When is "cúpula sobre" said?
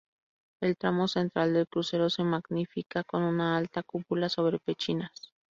3.83-4.57